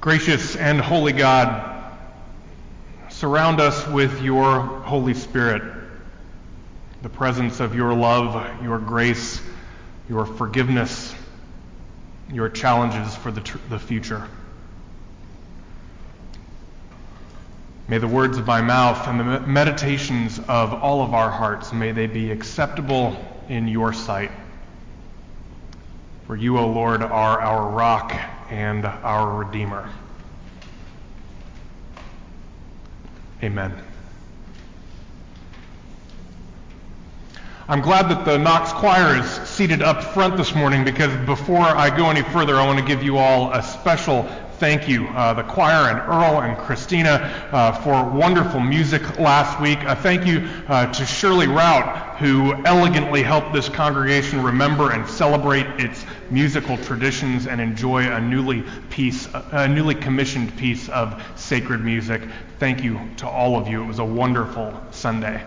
[0.00, 1.74] Gracious and holy God,
[3.08, 5.60] surround us with your Holy Spirit,
[7.02, 9.40] the presence of your love, your grace,
[10.08, 11.12] your forgiveness,
[12.32, 14.28] your challenges for the, tr- the future.
[17.88, 21.90] May the words of my mouth and the meditations of all of our hearts, may
[21.90, 23.16] they be acceptable
[23.48, 24.30] in your sight.
[26.28, 28.14] For you, O Lord, are our rock
[28.50, 29.88] and our Redeemer.
[33.42, 33.72] Amen.
[37.68, 41.94] I'm glad that the Knox Choir is seated up front this morning because before I
[41.94, 44.26] go any further, I want to give you all a special
[44.58, 49.78] thank you, uh, the choir and Earl and Christina, uh, for wonderful music last week.
[49.82, 55.66] A thank you uh, to Shirley Rout, who elegantly helped this congregation remember and celebrate
[55.80, 62.22] its musical traditions and enjoy a newly piece, a newly commissioned piece of sacred music.
[62.58, 63.84] Thank you to all of you.
[63.84, 65.40] It was a wonderful Sunday.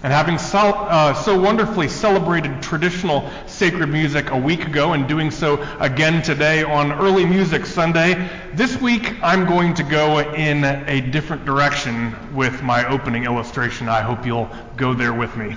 [0.00, 5.32] And having so, uh, so, wonderfully celebrated traditional sacred music a week ago and doing
[5.32, 11.00] so again today on Early Music Sunday, this week I'm going to go in a
[11.00, 13.88] different direction with my opening illustration.
[13.88, 15.56] I hope you'll go there with me.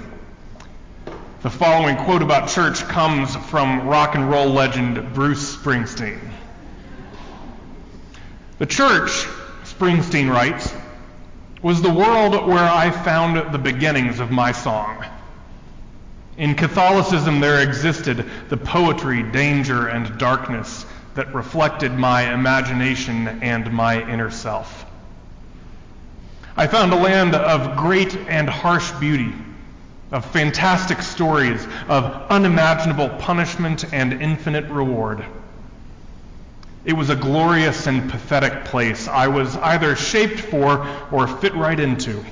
[1.44, 6.20] The following quote about church comes from rock and roll legend Bruce Springsteen.
[8.58, 9.12] The church,
[9.66, 10.74] Springsteen writes,
[11.62, 15.06] was the world where I found the beginnings of my song.
[16.38, 24.02] In Catholicism, there existed the poetry, danger, and darkness that reflected my imagination and my
[24.10, 24.86] inner self.
[26.58, 29.34] I found a land of great and harsh beauty,
[30.12, 35.24] of fantastic stories, of unimaginable punishment and infinite reward.
[36.84, 41.80] It was a glorious and pathetic place I was either shaped for or fit right
[41.80, 42.24] into.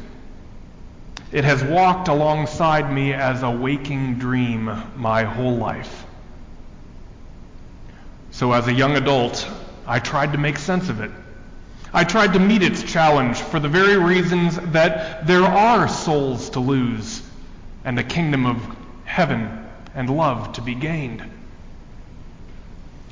[1.32, 4.66] It has walked alongside me as a waking dream
[4.96, 6.06] my whole life.
[8.32, 9.48] So, as a young adult,
[9.86, 11.12] I tried to make sense of it.
[11.94, 16.60] I tried to meet its challenge for the very reasons that there are souls to
[16.60, 17.22] lose
[17.84, 18.64] and a kingdom of
[19.06, 21.24] heaven and love to be gained.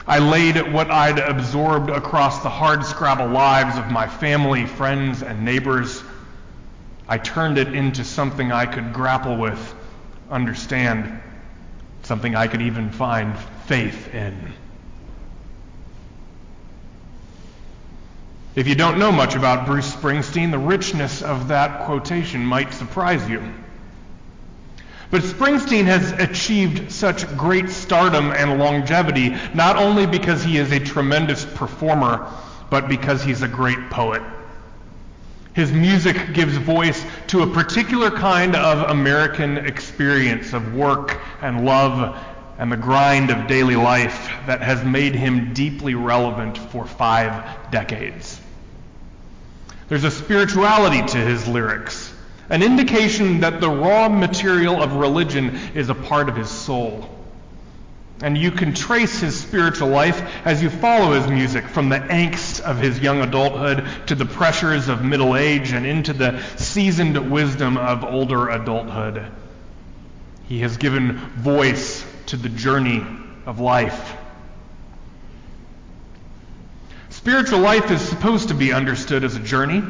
[0.08, 6.02] I laid what I'd absorbed across the hardscrabble lives of my family, friends, and neighbors.
[7.10, 9.76] I turned it into something I could grapple with,
[10.32, 11.22] understand,
[12.04, 14.54] something I could even find faith in.
[18.56, 23.30] If you don't know much about Bruce Springsteen, the richness of that quotation might surprise
[23.30, 23.44] you.
[25.10, 30.80] But Springsteen has achieved such great stardom and longevity not only because he is a
[30.80, 32.30] tremendous performer,
[32.70, 34.22] but because he's a great poet.
[35.54, 42.16] His music gives voice to a particular kind of American experience of work and love
[42.60, 48.42] and the grind of daily life that has made him deeply relevant for five decades.
[49.88, 52.14] There's a spirituality to his lyrics
[52.50, 57.10] an indication that the raw material of religion is a part of his soul.
[58.22, 62.62] And you can trace his spiritual life as you follow his music from the angst
[62.62, 67.78] of his young adulthood to the pressures of middle age and into the seasoned wisdom
[67.78, 69.32] of older adulthood.
[70.48, 73.06] He has given voice to the journey
[73.46, 74.18] of life.
[77.10, 79.84] Spiritual life is supposed to be understood as a journey.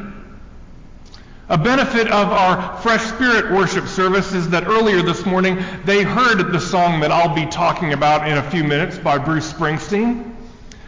[1.50, 6.52] A benefit of our Fresh Spirit worship service is that earlier this morning they heard
[6.52, 10.34] the song that I'll be talking about in a few minutes by Bruce Springsteen.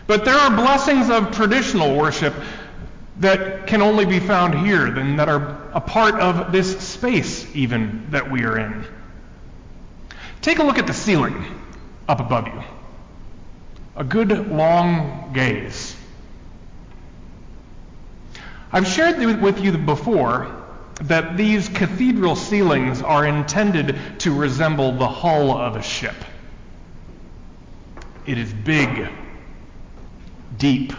[0.06, 2.34] But there are blessings of traditional worship
[3.20, 8.10] that can only be found here and that are a part of this space even
[8.10, 8.84] that we are in.
[10.43, 11.43] Take a look at the ceiling
[12.06, 12.62] up above you.
[13.97, 15.89] A good long gaze.
[18.72, 20.56] I've shared with you before
[21.02, 26.14] that these cathedral ceilings are intended to resemble the hull of a ship.
[28.26, 29.08] It is big,
[30.58, 30.93] deep,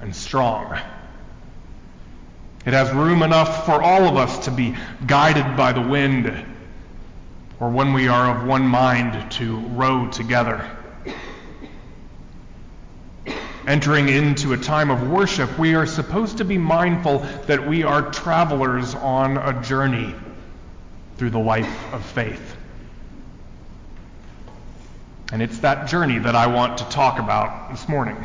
[0.00, 0.78] and strong.
[2.64, 4.76] It has room enough for all of us to be
[5.06, 6.44] guided by the wind,
[7.58, 10.64] or when we are of one mind to row together
[13.66, 18.10] entering into a time of worship, we are supposed to be mindful that we are
[18.10, 20.14] travelers on a journey
[21.16, 22.56] through the life of faith.
[25.32, 28.16] And it's that journey that I want to talk about this morning.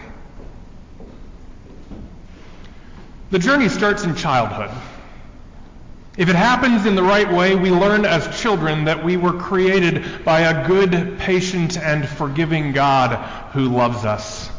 [3.31, 4.69] The journey starts in childhood.
[6.17, 10.25] If it happens in the right way, we learn as children that we were created
[10.25, 13.15] by a good, patient, and forgiving God
[13.53, 14.50] who loves us,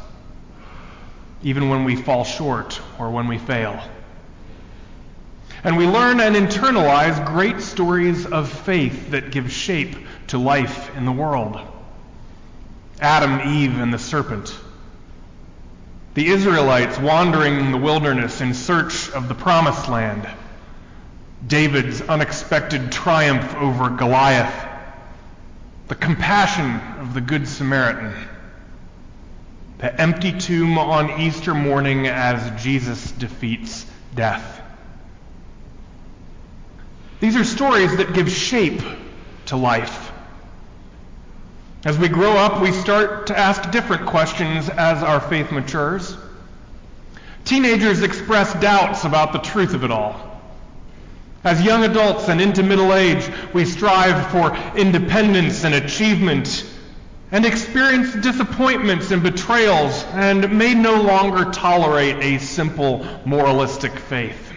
[1.42, 3.82] even when we fall short or when we fail.
[5.64, 9.96] And we learn and internalize great stories of faith that give shape
[10.28, 11.60] to life in the world.
[13.00, 14.54] Adam, Eve, and the serpent.
[16.14, 20.28] The Israelites wandering in the wilderness in search of the promised land.
[21.46, 24.68] David's unexpected triumph over Goliath.
[25.88, 28.14] The compassion of the Good Samaritan.
[29.82, 33.84] The empty tomb on Easter morning as Jesus defeats
[34.14, 34.62] death.
[37.18, 38.80] These are stories that give shape
[39.46, 40.12] to life.
[41.84, 46.16] As we grow up, we start to ask different questions as our faith matures.
[47.44, 50.40] Teenagers express doubts about the truth of it all.
[51.42, 56.71] As young adults and into middle age, we strive for independence and achievement
[57.32, 64.52] and experience disappointments and betrayals and may no longer tolerate a simple moralistic faith.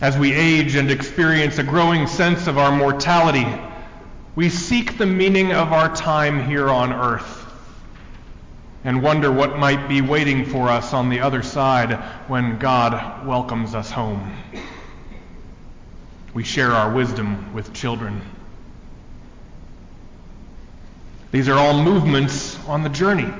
[0.00, 3.46] As we age and experience a growing sense of our mortality,
[4.34, 7.46] we seek the meaning of our time here on earth
[8.82, 11.94] and wonder what might be waiting for us on the other side
[12.28, 14.36] when God welcomes us home.
[16.34, 18.22] We share our wisdom with children.
[21.30, 23.32] These are all movements on the journey.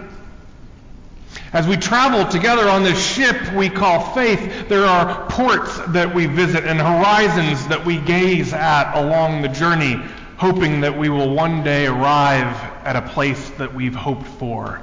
[1.53, 6.27] As we travel together on this ship we call faith, there are ports that we
[6.27, 9.97] visit and horizons that we gaze at along the journey
[10.39, 12.55] hoping that we will one day arrive
[12.85, 14.81] at a place that we've hoped for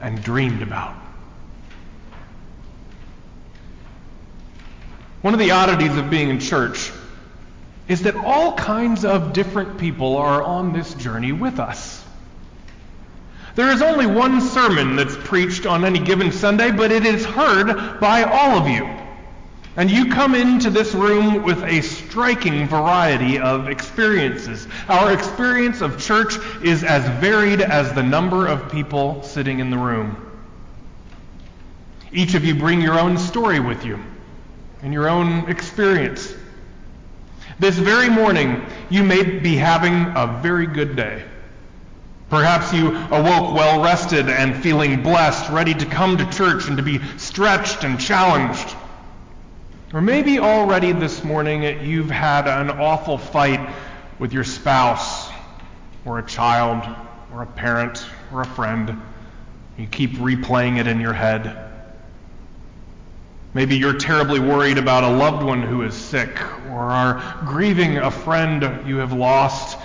[0.00, 0.94] and dreamed about.
[5.20, 6.90] One of the oddities of being in church
[7.86, 11.91] is that all kinds of different people are on this journey with us.
[13.54, 18.00] There is only one sermon that's preached on any given Sunday, but it is heard
[18.00, 18.88] by all of you.
[19.76, 24.66] And you come into this room with a striking variety of experiences.
[24.88, 29.78] Our experience of church is as varied as the number of people sitting in the
[29.78, 30.30] room.
[32.12, 33.98] Each of you bring your own story with you
[34.82, 36.34] and your own experience.
[37.58, 41.24] This very morning, you may be having a very good day.
[42.32, 46.82] Perhaps you awoke well rested and feeling blessed, ready to come to church and to
[46.82, 48.74] be stretched and challenged.
[49.92, 53.60] Or maybe already this morning you've had an awful fight
[54.18, 55.30] with your spouse,
[56.06, 56.82] or a child,
[57.34, 58.02] or a parent,
[58.32, 58.98] or a friend.
[59.76, 61.54] You keep replaying it in your head.
[63.52, 66.40] Maybe you're terribly worried about a loved one who is sick,
[66.70, 69.76] or are grieving a friend you have lost,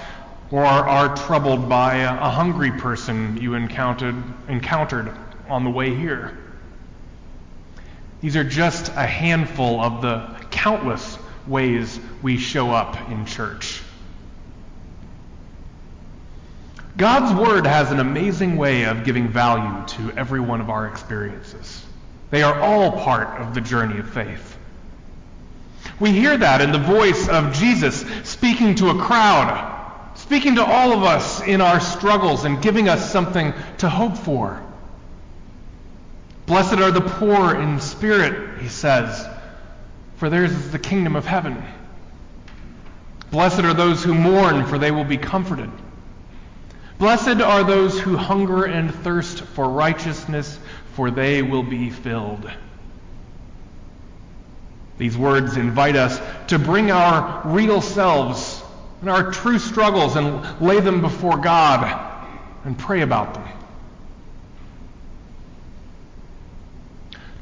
[0.51, 4.15] or are troubled by a hungry person you encountered,
[4.47, 5.11] encountered
[5.49, 6.37] on the way here.
[8.21, 13.81] These are just a handful of the countless ways we show up in church.
[16.97, 21.85] God's Word has an amazing way of giving value to every one of our experiences.
[22.31, 24.57] They are all part of the journey of faith.
[25.99, 29.76] We hear that in the voice of Jesus speaking to a crowd,
[30.27, 34.61] speaking to all of us in our struggles and giving us something to hope for.
[36.45, 39.25] Blessed are the poor in spirit, he says,
[40.17, 41.63] for theirs is the kingdom of heaven.
[43.31, 45.71] Blessed are those who mourn, for they will be comforted.
[46.99, 50.59] Blessed are those who hunger and thirst for righteousness,
[50.91, 52.51] for they will be filled.
[54.97, 58.56] These words invite us to bring our real selves
[59.01, 62.25] and our true struggles and lay them before God
[62.63, 63.47] and pray about them.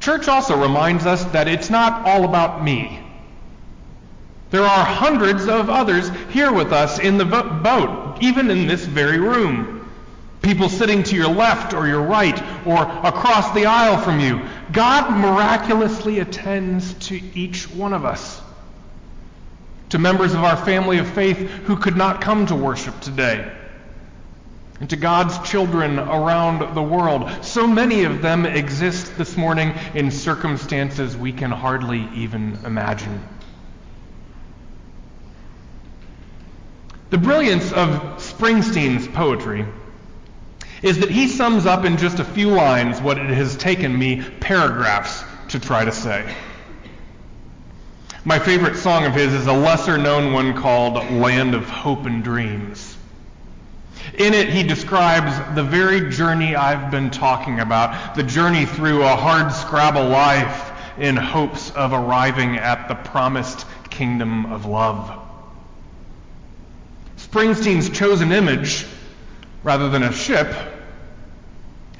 [0.00, 3.00] Church also reminds us that it's not all about me.
[4.50, 9.18] There are hundreds of others here with us in the boat, even in this very
[9.18, 9.90] room.
[10.42, 14.40] People sitting to your left or your right or across the aisle from you.
[14.70, 18.40] God miraculously attends to each one of us.
[19.90, 23.52] To members of our family of faith who could not come to worship today
[24.80, 27.30] and to God's children around the world.
[27.44, 33.22] So many of them exist this morning in circumstances we can hardly even imagine.
[37.08, 37.88] The brilliance of
[38.18, 39.64] Springsteen's poetry
[40.82, 44.22] is that he sums up in just a few lines what it has taken me
[44.40, 46.34] paragraphs to try to say.
[48.26, 52.24] My favorite song of his is a lesser known one called Land of Hope and
[52.24, 52.98] Dreams.
[54.18, 59.14] In it, he describes the very journey I've been talking about, the journey through a
[59.14, 65.16] hard scrabble life in hopes of arriving at the promised kingdom of love.
[67.18, 68.86] Springsteen's chosen image,
[69.62, 70.52] rather than a ship,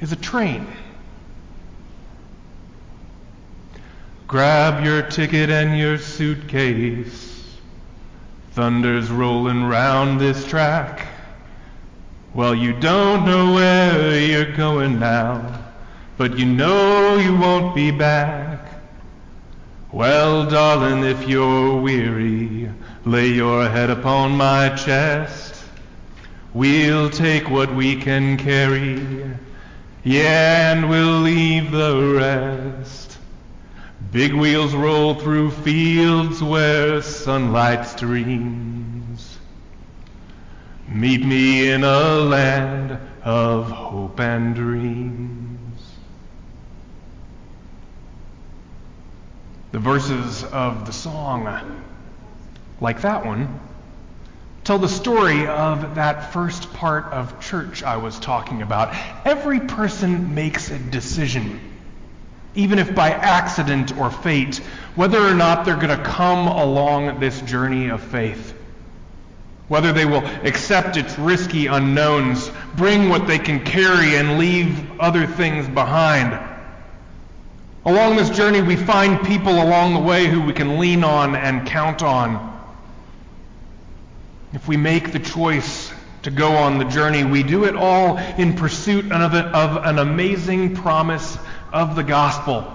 [0.01, 0.67] is a train.
[4.27, 7.45] Grab your ticket and your suitcase.
[8.51, 11.07] Thunder's rolling round this track.
[12.33, 15.63] Well, you don't know where you're going now,
[16.17, 18.67] but you know you won't be back.
[19.93, 22.69] Well, darling, if you're weary,
[23.05, 25.63] lay your head upon my chest.
[26.53, 29.01] We'll take what we can carry,
[30.03, 33.06] yeah, and we'll leave the rest.
[34.11, 39.37] Big wheels roll through fields where sunlight streams.
[40.87, 45.81] Meet me in a land of hope and dreams.
[49.73, 51.83] The verses of the song,
[52.79, 53.59] like that one,
[54.63, 58.95] tell the story of that first part of church I was talking about.
[59.25, 61.59] Every person makes a decision
[62.55, 64.57] even if by accident or fate,
[64.95, 68.53] whether or not they're going to come along this journey of faith.
[69.67, 75.27] Whether they will accept its risky unknowns, bring what they can carry, and leave other
[75.27, 76.39] things behind.
[77.85, 81.67] Along this journey, we find people along the way who we can lean on and
[81.67, 82.59] count on.
[84.53, 85.91] If we make the choice
[86.27, 90.75] to go on the journey, we do it all in pursuit of, of an amazing
[90.75, 91.37] promise
[91.71, 92.69] of the gospel.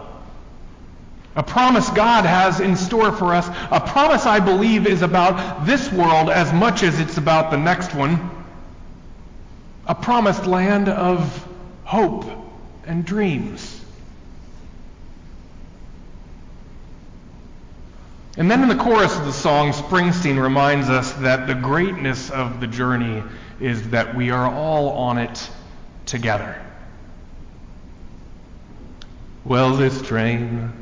[1.36, 3.46] A promise God has in store for us.
[3.70, 7.94] A promise I believe is about this world as much as it's about the next
[7.94, 8.30] one.
[9.86, 11.46] A promised land of
[11.84, 12.24] hope
[12.86, 13.81] and dreams.
[18.38, 22.60] And then in the chorus of the song, Springsteen reminds us that the greatness of
[22.60, 23.22] the journey
[23.60, 25.50] is that we are all on it
[26.06, 26.60] together.
[29.44, 30.72] Well, this train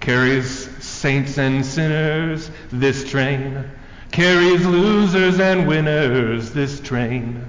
[0.00, 3.70] carries saints and sinners, this train
[4.10, 7.46] carries losers and winners, this train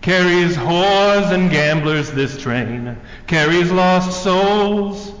[0.00, 2.96] carries whores and gamblers, this train
[3.26, 5.12] carries lost souls.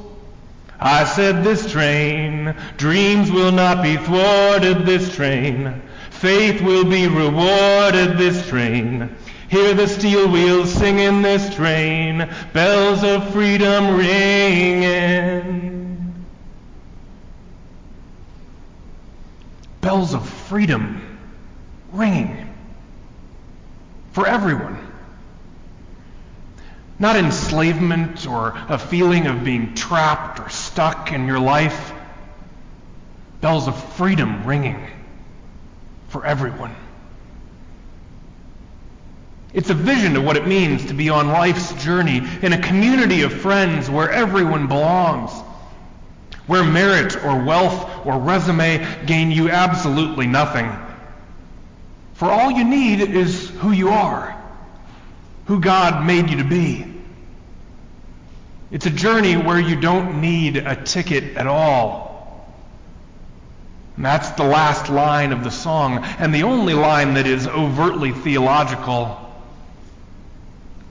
[0.80, 8.16] I said this train, dreams will not be thwarted, this train, faith will be rewarded,
[8.16, 9.14] this train.
[9.48, 15.46] Hear the steel wheels sing in this train, bells of freedom ringing.
[19.82, 21.18] Bells of freedom
[21.92, 22.54] ringing
[24.12, 24.89] for everyone.
[27.00, 31.92] Not enslavement or a feeling of being trapped or stuck in your life.
[33.40, 34.86] Bells of freedom ringing
[36.08, 36.76] for everyone.
[39.54, 43.22] It's a vision of what it means to be on life's journey in a community
[43.22, 45.30] of friends where everyone belongs,
[46.46, 50.70] where merit or wealth or resume gain you absolutely nothing.
[52.12, 54.38] For all you need is who you are,
[55.46, 56.89] who God made you to be.
[58.70, 62.10] It's a journey where you don't need a ticket at all.
[63.96, 68.12] And that's the last line of the song, and the only line that is overtly
[68.12, 69.18] theological.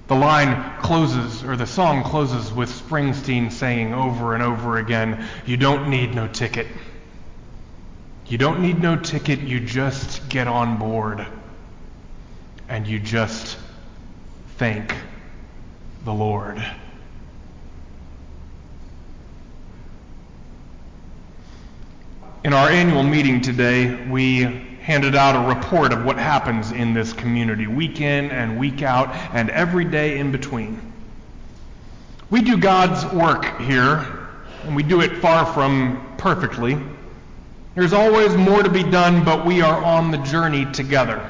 [0.08, 5.56] The line closes, or the song closes with Springsteen saying over and over again, You
[5.56, 6.68] don't need no ticket.
[8.28, 11.26] You don't need no ticket, you just get on board.
[12.68, 13.58] And you just
[14.58, 14.94] thank
[16.06, 16.64] the Lord.
[22.50, 24.42] In our annual meeting today, we
[24.82, 29.14] handed out a report of what happens in this community week in and week out
[29.36, 30.82] and every day in between.
[32.32, 34.04] We do God's work here,
[34.64, 36.76] and we do it far from perfectly.
[37.76, 41.30] There's always more to be done, but we are on the journey together.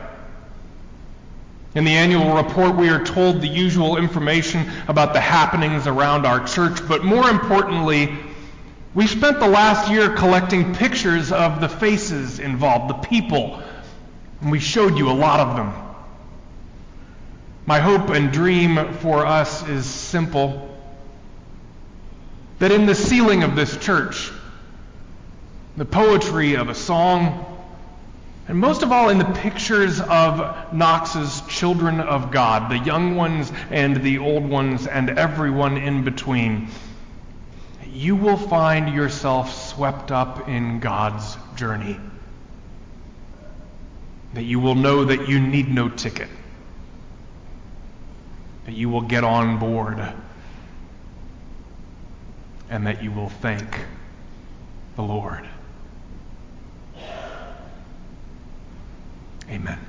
[1.75, 6.47] In the annual report, we are told the usual information about the happenings around our
[6.47, 8.17] church, but more importantly,
[8.93, 13.61] we spent the last year collecting pictures of the faces involved, the people,
[14.41, 15.73] and we showed you a lot of them.
[17.65, 20.75] My hope and dream for us is simple.
[22.57, 24.31] That in the ceiling of this church,
[25.77, 27.45] the poetry of a song,
[28.47, 33.51] and most of all in the pictures of Knox's children of God, the young ones
[33.69, 36.69] and the old ones and everyone in between,
[37.93, 41.99] you will find yourself swept up in God's journey.
[44.33, 46.29] That you will know that you need no ticket.
[48.65, 49.99] That you will get on board.
[52.69, 53.79] And that you will thank
[54.95, 55.47] the Lord.
[59.49, 59.88] Amen.